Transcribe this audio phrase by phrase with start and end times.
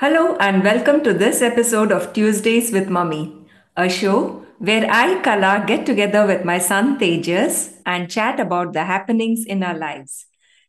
[0.00, 3.36] Hello, and welcome to this episode of Tuesdays with Mummy,
[3.76, 8.84] a show where I, Kala, get together with my son Tejas and chat about the
[8.84, 10.24] happenings in our lives.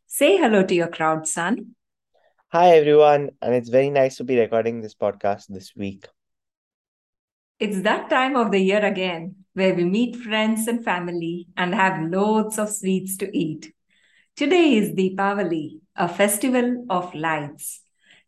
[0.06, 1.76] Say hello to your crowd, son.
[2.48, 6.06] Hi, everyone, and it's very nice to be recording this podcast this week.
[7.58, 12.10] It's that time of the year again where we meet friends and family and have
[12.10, 13.72] loads of sweets to eat.
[14.36, 17.81] Today is Deepavali, a festival of lights.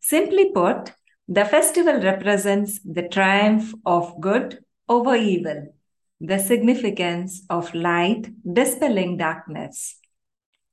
[0.07, 0.93] Simply put,
[1.27, 5.75] the festival represents the triumph of good over evil,
[6.21, 9.99] the significance of light dispelling darkness.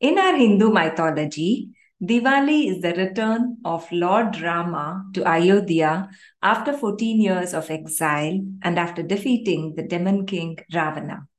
[0.02, 1.70] In our Hindu mythology,
[2.04, 6.09] Diwali is the return of Lord Rama to Ayodhya
[6.43, 11.29] after 14 years of exile and after defeating the demon king Ravana.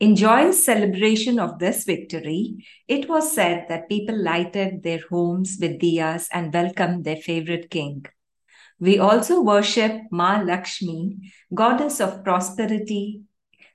[0.00, 5.80] In joyous celebration of this victory, it was said that people lighted their homes with
[5.80, 8.06] diyas and welcomed their favorite king.
[8.78, 11.16] We also worship Ma Lakshmi,
[11.52, 13.22] goddess of prosperity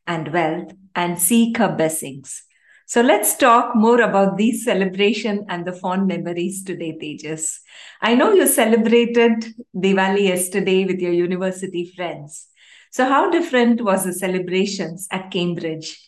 [0.08, 2.44] and wealth, and seek her blessings.
[2.86, 7.58] So let's talk more about these celebration and the fond memories today, Tejas.
[8.02, 12.48] I know you celebrated Diwali yesterday with your university friends.
[12.92, 16.00] So how different was the celebrations at Cambridge?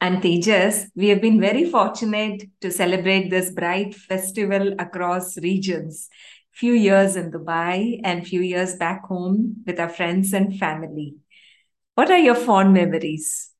[0.00, 6.08] And Tejas, we have been very fortunate to celebrate this bright festival across regions.
[6.52, 11.16] Few years in Dubai and few years back home with our friends and family.
[11.94, 13.50] What are your fond memories?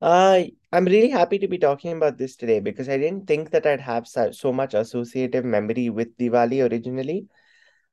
[0.00, 3.66] Uh, I'm really happy to be talking about this today because I didn't think that
[3.66, 7.26] I'd have so, much associative memory with Diwali originally.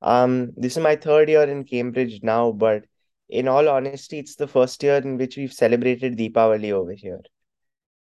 [0.02, 2.84] Um, this is my third year in Cambridge now, but
[3.30, 7.22] in all honesty, it's the first year in which we've celebrated Deepavali over here.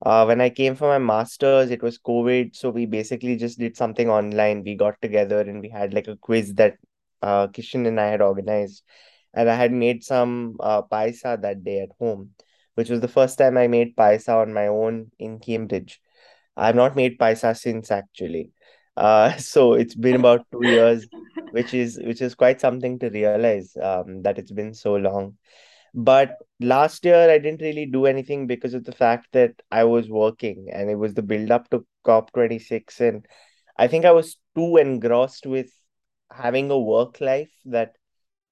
[0.04, 3.76] Uh, when I came for my master's, it was COVID, so we basically just did
[3.76, 4.64] something online.
[4.64, 6.76] We got together and we had like a quiz that
[7.22, 8.82] uh, Kishan and I had organized,
[9.32, 12.30] and I had made some uh, payasa that day at home,
[12.74, 16.00] which was the first time I made payasa on my own in Cambridge.
[16.56, 18.50] I've not made payasa since actually.
[18.96, 21.06] Uh, so it's been about two years,
[21.52, 25.36] which is which is quite something to realize um, that it's been so long.
[25.94, 30.08] But last year, I didn't really do anything because of the fact that I was
[30.08, 33.00] working and it was the build up to COP26.
[33.00, 33.26] And
[33.76, 35.70] I think I was too engrossed with
[36.30, 37.96] having a work life that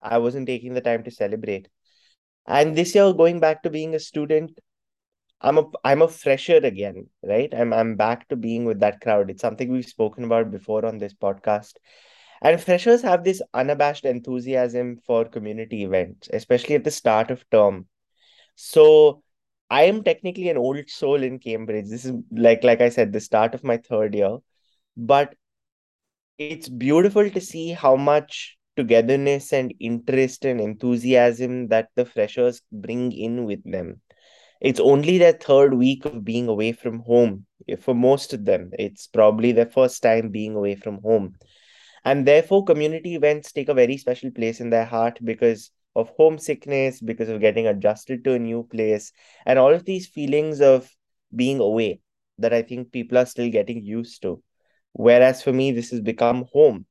[0.03, 1.69] I wasn't taking the time to celebrate.
[2.47, 4.59] And this year, going back to being a student,
[5.41, 7.53] I'm a I'm a fresher again, right?
[7.55, 9.31] I'm I'm back to being with that crowd.
[9.31, 11.75] It's something we've spoken about before on this podcast.
[12.43, 17.87] And freshers have this unabashed enthusiasm for community events, especially at the start of term.
[18.55, 19.23] So
[19.69, 21.89] I am technically an old soul in Cambridge.
[21.89, 24.39] This is like like I said, the start of my third year.
[24.97, 25.35] But
[26.39, 33.13] it's beautiful to see how much togetherness and interest and enthusiasm that the freshers bring
[33.13, 34.01] in with them.
[34.63, 37.47] It's only their third week of being away from home.
[37.69, 41.35] Eh, for most of them, it's probably their first time being away from home
[42.05, 47.01] and therefore community events take a very special place in their heart because of homesickness
[47.01, 49.13] because of getting adjusted to a new place
[49.45, 50.89] and all of these feelings of
[51.35, 52.01] being away
[52.39, 54.43] that i think people are still getting used to.
[54.93, 56.87] Whereas for me this has become home.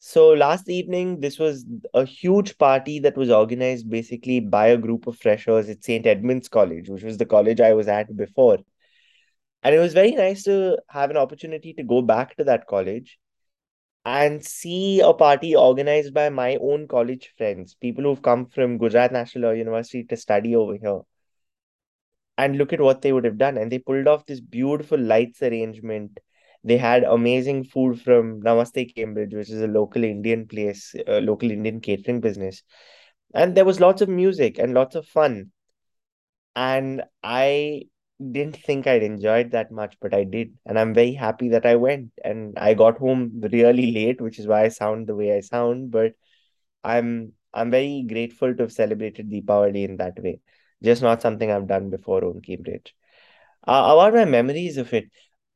[0.00, 1.64] So last evening this was
[1.94, 6.48] a huge party that was organized basically by a group of freshers at st edmund's
[6.48, 8.58] college which was the college i was at before.
[9.62, 13.18] And it was very nice to have an opportunity to go back to that college
[14.04, 19.12] and see a party organized by my own college friends, people who've come from Gujarat
[19.12, 21.00] National University to study over here.
[22.36, 23.56] And look at what they would have done.
[23.56, 26.18] And they pulled off this beautiful lights arrangement.
[26.64, 31.50] They had amazing food from Namaste Cambridge, which is a local Indian place, a local
[31.50, 32.62] Indian catering business.
[33.34, 35.52] And there was lots of music and lots of fun.
[36.56, 37.84] And I
[38.18, 40.54] didn't think I'd enjoyed that much, but I did.
[40.66, 42.10] And I'm very happy that I went.
[42.24, 45.90] And I got home really late, which is why I sound the way I sound.
[45.90, 46.14] But
[46.84, 50.40] I'm I'm very grateful to have celebrated Deepavali in that way.
[50.82, 52.94] Just not something I've done before on Cambridge.
[53.66, 55.06] Uh, about my memories of it,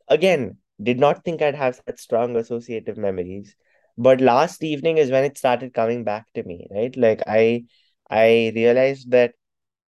[0.08, 3.56] again, did not think I'd have such strong associative memories.
[3.98, 6.96] But last evening is when it started coming back to me, right?
[6.96, 7.64] Like I
[8.10, 9.34] I realized that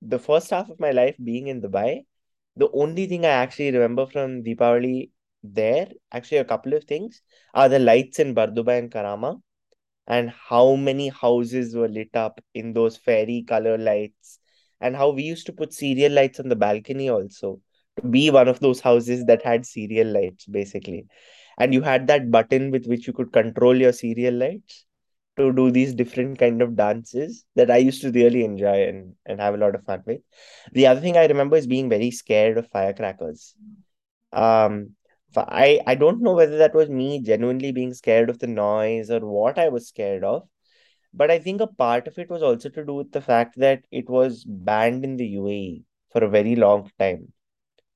[0.01, 2.05] the first half of my life being in Dubai
[2.55, 5.11] the only thing I actually remember from Deepavali
[5.43, 7.21] there, actually a couple of things,
[7.53, 9.41] are the lights in Bur Dubai and Karama
[10.07, 14.39] and how many houses were lit up in those fairy color lights
[14.81, 17.59] and how we used to put serial lights on the balcony also
[17.97, 21.05] to be one of those houses that had serial lights basically.
[21.57, 24.85] And you had that button with which you could control your serial lights
[25.37, 29.39] to do these different kind of dances that I used to really enjoy and, and
[29.39, 30.21] have a lot of fun with.
[30.71, 33.55] The other thing I remember is being very scared of firecrackers.
[34.31, 34.95] Um,
[35.35, 39.19] I, I don't know whether that was me genuinely being scared of the noise or
[39.19, 40.47] what I was scared of,
[41.13, 43.83] but I think a part of it was also to do with the fact that
[43.91, 47.31] it was banned in the UAE for a very long time.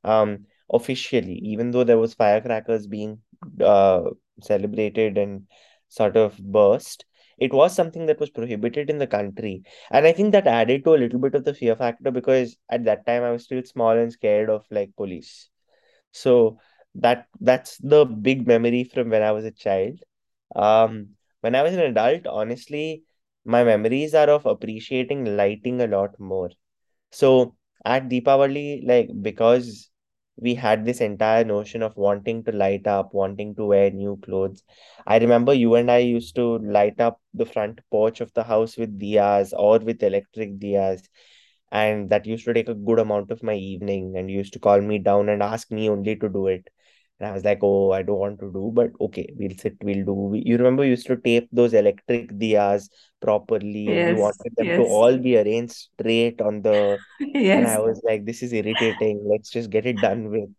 [0.03, 3.19] Um, officially, even though there was firecrackers being
[3.61, 4.03] uh,
[4.41, 5.47] celebrated and
[5.89, 7.05] sort of burst,
[7.39, 9.63] it was something that was prohibited in the country.
[9.91, 12.83] And I think that added to a little bit of the fear factor because at
[12.85, 15.49] that time I was still small and scared of like police.
[16.11, 16.59] So
[16.95, 19.99] that that's the big memory from when I was a child.
[20.55, 21.09] Um,
[21.41, 23.03] when I was an adult, honestly,
[23.45, 26.49] my memories are of appreciating lighting a lot more.
[27.11, 27.55] So
[27.85, 29.88] at Deepavali, like because
[30.41, 34.63] we had this entire notion of wanting to light up, wanting to wear new clothes.
[35.07, 38.77] I remember you and I used to light up the front porch of the house
[38.77, 41.01] with diyas or with electric diyas.
[41.71, 44.15] And that used to take a good amount of my evening.
[44.17, 46.69] And you used to call me down and ask me only to do it.
[47.19, 50.05] And I was like, oh, I don't want to do, but okay, we'll sit, we'll
[50.05, 50.13] do.
[50.13, 52.89] We, you remember you used to tape those electric diyas
[53.21, 57.55] properly and you Yes, wanted them to all be arranged straight on the yes.
[57.55, 59.23] and I was like, this is irritating.
[59.29, 60.49] Let's just get it done with.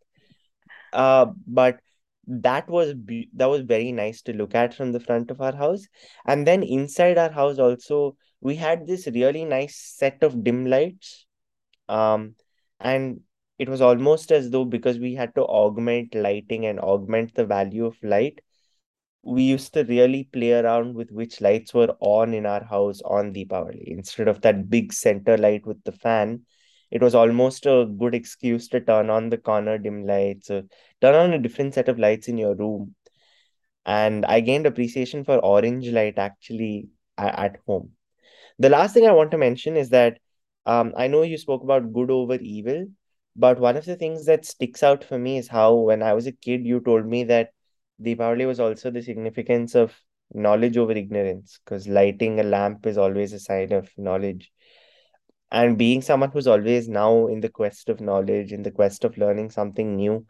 [0.93, 1.81] Uh, but
[2.27, 5.55] that was be- that was very nice to look at from the front of our
[5.55, 5.87] house.
[6.27, 11.27] And then inside our house also, we had this really nice set of dim lights.
[11.89, 12.37] Um,
[12.81, 13.21] and
[13.61, 17.85] it was almost as though because we had to augment lighting and augment the value
[17.87, 18.41] of light,
[19.23, 23.35] we used to really play around with which lights were on in our house on
[23.35, 23.85] Deepavali.
[23.87, 26.47] Instead of that big center light with the fan,
[26.91, 30.63] it was almost a good excuse to turn on the corner dim lights, or
[31.03, 32.95] turn on a different set of lights in your room.
[33.85, 37.93] And I gained appreciation for orange light actually at home.
[38.59, 40.19] The last thing I want to mention is that
[40.67, 42.87] um, I know you spoke about good over evil,
[43.37, 46.27] but one of the things that sticks out for me is how, when I was
[46.27, 47.50] a kid, you told me that
[48.03, 49.94] Deepavali was also the significance of
[50.32, 54.53] knowledge over ignorance, because lighting a lamp is always a sign of knowledge.
[55.53, 59.19] And being someone who's always now in the quest of knowledge, in the quest of
[59.19, 60.27] learning something new,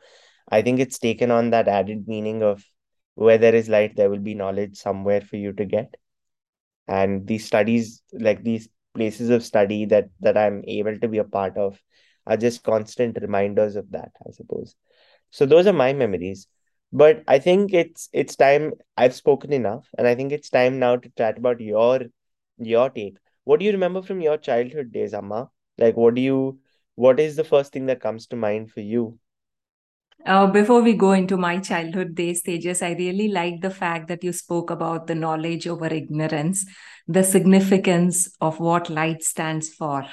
[0.49, 2.65] I think it's taken on that added meaning of
[3.15, 5.95] where there is light, there will be knowledge somewhere for you to get
[6.89, 11.25] and these studies like these places of study that that i'm able to be a
[11.25, 11.81] part of
[12.27, 14.77] are just constant reminders of that i suppose.
[15.31, 16.47] So those are my memories.
[16.93, 20.97] But i think it's it's time i've spoken enough and i think it's time now
[20.97, 22.01] to chat about your
[22.59, 23.17] your take.
[23.45, 25.51] What do you remember from your childhood days amma?
[25.79, 26.59] Like what do you
[26.95, 29.19] what is the first thing that comes to mind for you?
[30.27, 34.23] Uh, before we go into my childhood days Tejas, I really like the fact that
[34.23, 36.67] you spoke about the knowledge over ignorance,
[37.09, 40.05] the significance of what light stands for.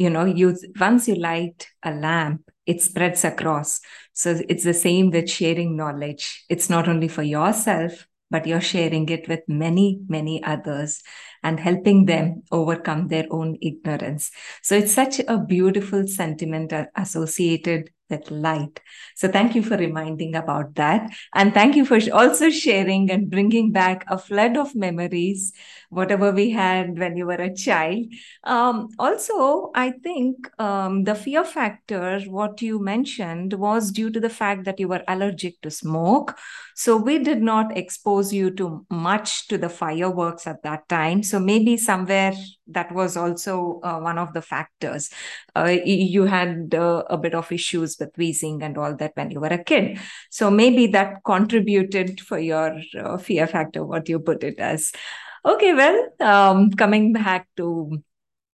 [0.00, 3.80] You know, you once you light a lamp, it spreads across.
[4.14, 6.42] So it's the same with sharing knowledge.
[6.48, 11.02] It's not only for yourself, but you're sharing it with many, many others
[11.42, 14.30] and helping them overcome their own ignorance.
[14.62, 18.80] So it's such a beautiful sentiment associated with light.
[19.14, 21.10] So thank you for reminding about that.
[21.34, 25.52] And thank you for also sharing and bringing back a flood of memories,
[25.88, 28.06] whatever we had when you were a child.
[28.44, 34.30] Um, also, I think um, the fear factor, what you mentioned, was due to the
[34.30, 36.36] fact that you were allergic to smoke.
[36.74, 41.22] So we did not expose you to much to the fireworks at that time.
[41.22, 42.32] So maybe somewhere
[42.72, 45.10] that was also uh, one of the factors.
[45.56, 49.40] Uh, you had uh, a bit of issues with wheezing and all that when you
[49.40, 49.98] were a kid.
[50.30, 54.92] So maybe that contributed for your uh, fear factor, what you put it as.
[55.44, 58.02] Okay, well, um, coming back to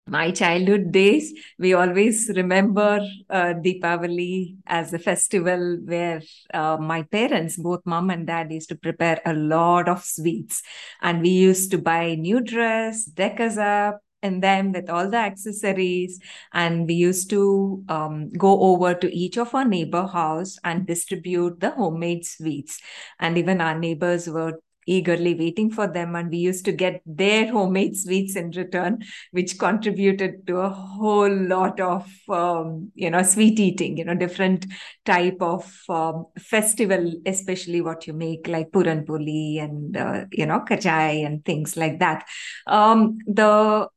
[0.07, 6.21] my childhood days, we always remember uh, Deepavali as a festival where
[6.53, 10.63] uh, my parents, both mom and dad, used to prepare a lot of sweets.
[11.01, 15.17] And we used to buy new dress, deck us up, and then with all the
[15.17, 16.21] accessories
[16.53, 21.61] and we used to um, go over to each of our neighbor house and distribute
[21.61, 22.81] the homemade sweets
[23.19, 27.51] and even our neighbors were eagerly waiting for them and we used to get their
[27.53, 28.99] homemade sweets in return
[29.33, 34.67] which contributed to a whole lot of um, you know sweet eating you know different
[35.05, 40.61] type of um, festival especially what you make like puran puli and uh, you know
[40.61, 42.27] kachai and things like that.
[42.67, 43.89] Um, the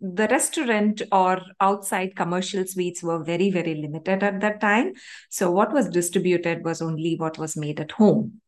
[0.00, 4.92] the restaurant or outside commercial sweets were very very limited at that time.
[5.30, 8.41] So what was distributed was only what was made at home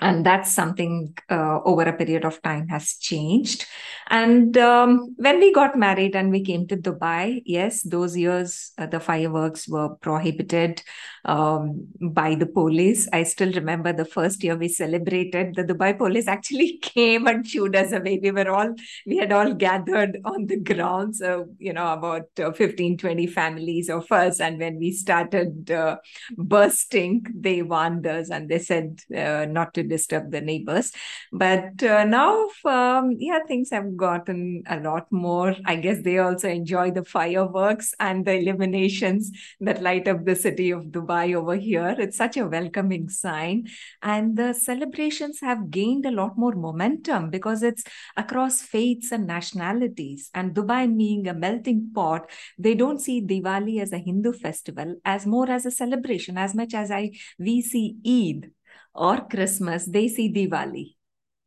[0.00, 3.64] and that's something uh, over a period of time has changed.
[4.10, 8.86] And um, when we got married and we came to dubai yes those years uh,
[8.86, 10.82] the fireworks were prohibited
[11.24, 13.08] um, by the police.
[13.12, 17.76] I still remember the first year we celebrated the dubai police actually came and shooed
[17.76, 17.92] us.
[17.92, 18.74] Away we were all
[19.06, 23.88] we had all gathered on the ground so you know about uh, 15 20 families
[23.88, 24.40] of us.
[24.40, 25.96] And when we started uh,
[26.36, 30.92] bursting they warned us and they said uh, not to disturb the neighbors.
[31.32, 35.54] But uh, now, um, yeah, things have gotten a lot more.
[35.64, 40.70] I guess they also enjoy the fireworks and the illuminations that light up the city
[40.70, 41.94] of Dubai over here.
[41.98, 43.68] It's such a welcoming sign.
[44.02, 47.84] And the celebrations have gained a lot more momentum because it's
[48.16, 50.30] across faiths and nationalities.
[50.34, 55.26] And Dubai being a melting pot, they don't see Diwali as a Hindu festival, as
[55.26, 58.50] more as a celebration, as much as I we see Eid
[58.94, 60.94] or Christmas, they see Diwali.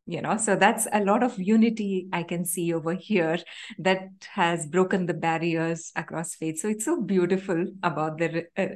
[0.10, 3.40] You know, so that's a lot of unity I can see over here
[3.78, 6.60] that has broken the barriers across faith.
[6.60, 8.68] So it's so beautiful about the uh,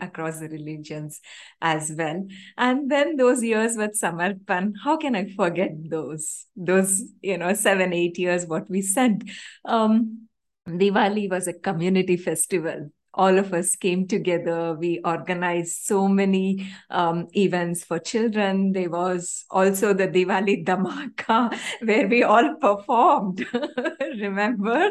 [0.00, 1.20] across the religions
[1.60, 2.24] as well.
[2.56, 6.46] And then those years with Samarpan, how can I forget those?
[6.54, 9.28] Those you know seven eight years what we sent.
[9.64, 10.28] Um,
[10.68, 14.74] Diwali was a community festival all of us came together.
[14.74, 18.72] We organized so many um, events for children.
[18.72, 23.44] There was also the Diwali Dhamaka where we all performed.
[24.00, 24.90] Remember?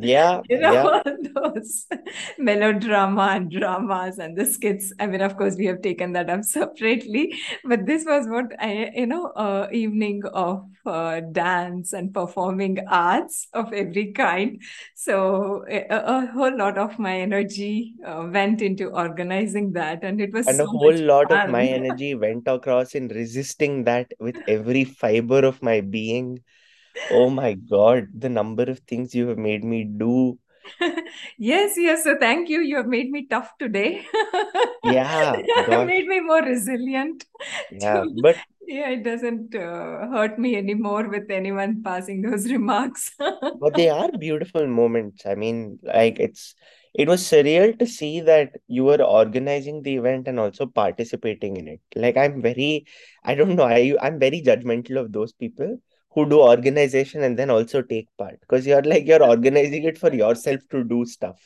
[0.00, 1.12] Yeah, you know, yeah.
[1.34, 1.86] those
[2.38, 4.92] melodrama and dramas and the skits.
[5.00, 8.92] I mean, of course, we have taken that up separately, but this was what I,
[8.94, 14.62] you know, uh, evening of uh, dance and performing arts of every kind.
[14.94, 20.20] So a, a whole lot of my energy energy uh, went into organizing that and
[20.20, 21.46] it was and so a whole lot fun.
[21.46, 26.42] of my energy went across in resisting that with every fiber of my being.
[27.10, 30.38] Oh my god the number of things you have made me do.
[31.38, 32.60] Yes yes so thank you.
[32.60, 34.06] You have made me tough today.
[34.82, 35.86] Yeah gosh.
[35.86, 37.24] made me more resilient.
[37.70, 43.12] Yeah to, but yeah it doesn't uh, hurt me anymore with anyone passing those remarks.
[43.52, 45.26] But they are beautiful moments.
[45.26, 46.54] I mean like it's
[46.94, 51.68] it was surreal to see that you were organizing the event and also participating in
[51.68, 51.80] it.
[51.96, 52.86] Like i'm very
[53.24, 55.78] i don't know i i'm very judgmental of those people
[56.10, 60.12] who do organization and then also take part because you're like you're organizing it for
[60.12, 61.40] yourself to do stuff.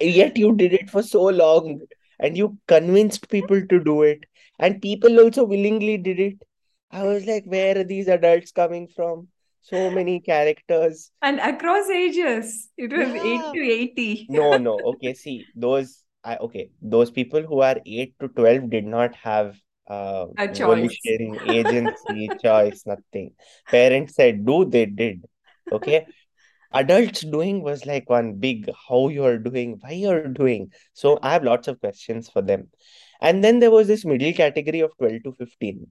[0.00, 1.80] Yet you did it for so long
[2.18, 4.24] and you convinced people to do it
[4.58, 6.42] and people also willingly did it.
[6.90, 9.28] I was like where are these adults coming from
[9.62, 11.10] so many characters.
[11.22, 13.50] And across ages it was yeah.
[13.50, 14.78] 8 to 80 no no.
[14.92, 19.56] Okay see those I, okay those people who are 8 to 12 did not have
[19.88, 20.96] uh, a choice.
[21.48, 23.32] agency choice nothing.
[23.68, 25.24] Parents said do they did.
[25.72, 26.06] Okay?
[26.72, 29.78] Adults doing was like one big how you're doing?
[29.80, 30.70] Why you're doing?
[30.92, 32.68] So i have lots of questions for them.
[33.20, 35.88] And then there was this middle category of 12 to 15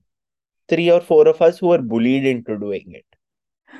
[0.70, 3.06] three or four of us who were bullied into doing it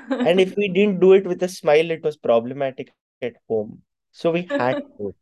[0.10, 3.82] and if we didn't do it with a smile it was problematic at home
[4.12, 5.16] so we had to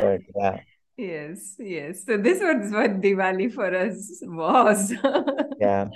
[0.00, 0.58] but yeah
[0.96, 2.06] Yes, yes.
[2.06, 4.94] So this was what Diwali for us was.
[5.60, 5.88] yeah.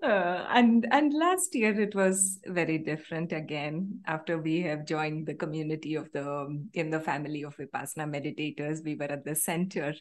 [0.00, 3.98] Uh, and and last year it was very different again.
[4.06, 8.94] After we have joined the community of the in the family of Vipassana meditators, we
[8.94, 9.92] were at the center.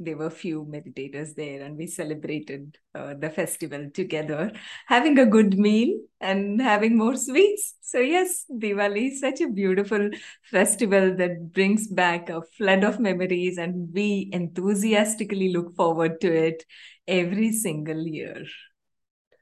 [0.00, 4.50] There were few meditators there, and we celebrated uh, the festival together,
[4.86, 7.74] having a good meal and having more sweets.
[7.82, 10.10] So, yes, Diwali is such a beautiful
[10.50, 16.64] festival that brings back a flood of memories, and we enthusiastically look forward to it
[17.08, 18.44] every single year.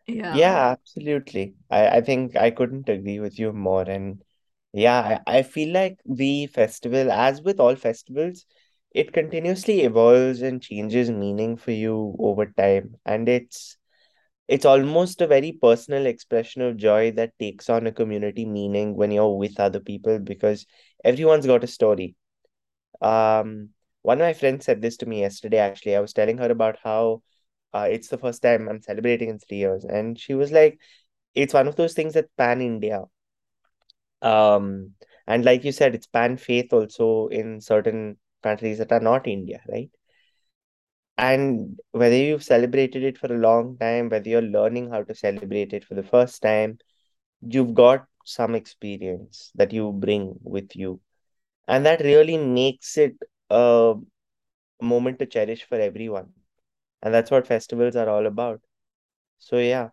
[0.07, 0.35] Yeah.
[0.35, 1.55] Yeah, absolutely.
[1.71, 3.83] I, I think I couldn't agree with you more.
[3.83, 4.23] And
[4.73, 8.45] yeah, I, I feel like the festival, as with all festivals,
[8.93, 12.97] it continuously evolves and changes meaning for you over time.
[13.07, 13.78] And it's
[14.49, 19.11] it's almost a very personal expression of joy that takes on a community meaning when
[19.13, 20.67] you're with other people because
[21.05, 22.17] everyone's got a story.
[23.01, 23.71] Um,
[24.03, 25.97] one of my friends said this to me yesterday, actually.
[25.97, 27.23] I was telling her about how
[27.75, 29.85] uh, it's the first time I'm celebrating in three years.
[29.85, 30.81] And she was like,
[31.35, 33.05] it's one of those things that pan India.
[34.23, 34.95] Um,
[35.27, 39.61] and like you said, it's pan faith also in certain countries that are not India,
[39.69, 39.91] right?
[41.19, 45.73] And whether you've celebrated it for a long time, whether you're learning how to celebrate
[45.75, 46.79] it for the first time,
[47.43, 51.01] you've got some experience that you bring with you.
[51.69, 53.17] And that really makes it
[53.51, 53.95] a
[54.83, 56.33] moment to cherish for everyone.
[57.03, 58.61] And that's what festivals are all about.
[59.39, 59.91] So yeah,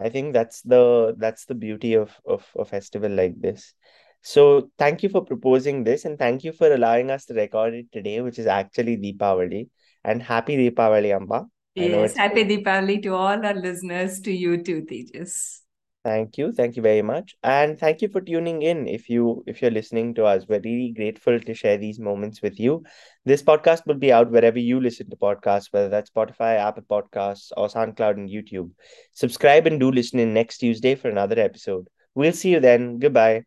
[0.00, 3.74] I think that's the that's the beauty of of a festival like this.
[4.22, 7.92] So thank you for proposing this and thank you for allowing us to record it
[7.92, 9.68] today, which is actually Deepavali.
[10.04, 11.46] And happy Deepavali, Amba.
[11.74, 15.60] Yes, happy Deepavali to all our listeners, to you too, Tejas.
[16.02, 16.50] Thank you.
[16.50, 17.36] Thank you very much.
[17.42, 18.88] And thank you for tuning in.
[18.88, 22.58] If you if you're listening to us, we're really grateful to share these moments with
[22.58, 22.82] you.
[23.26, 27.52] This podcast will be out wherever you listen to podcasts, whether that's Spotify, Apple Podcasts,
[27.54, 28.70] or SoundCloud and YouTube.
[29.12, 31.88] Subscribe and do listen in next Tuesday for another episode.
[32.14, 32.98] We'll see you then.
[32.98, 33.44] Goodbye.